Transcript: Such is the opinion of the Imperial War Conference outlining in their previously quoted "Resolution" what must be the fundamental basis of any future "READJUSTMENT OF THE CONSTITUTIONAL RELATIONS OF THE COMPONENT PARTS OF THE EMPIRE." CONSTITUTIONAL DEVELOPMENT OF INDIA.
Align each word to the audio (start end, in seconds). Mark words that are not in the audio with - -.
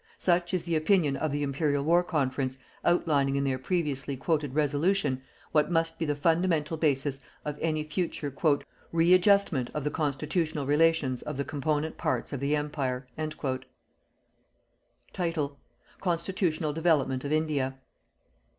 Such 0.17 0.51
is 0.51 0.63
the 0.63 0.75
opinion 0.75 1.15
of 1.15 1.31
the 1.31 1.43
Imperial 1.43 1.83
War 1.83 2.03
Conference 2.03 2.57
outlining 2.83 3.35
in 3.35 3.43
their 3.43 3.59
previously 3.59 4.17
quoted 4.17 4.55
"Resolution" 4.55 5.21
what 5.51 5.69
must 5.69 5.99
be 5.99 6.05
the 6.05 6.15
fundamental 6.15 6.75
basis 6.75 7.21
of 7.45 7.55
any 7.61 7.83
future 7.83 8.33
"READJUSTMENT 8.91 9.69
OF 9.75 9.83
THE 9.83 9.91
CONSTITUTIONAL 9.91 10.65
RELATIONS 10.65 11.21
OF 11.21 11.37
THE 11.37 11.45
COMPONENT 11.45 11.97
PARTS 11.97 12.33
OF 12.33 12.39
THE 12.39 12.55
EMPIRE." 12.55 13.05
CONSTITUTIONAL 16.01 16.73
DEVELOPMENT 16.73 17.23
OF 17.23 17.31
INDIA. 17.31 17.75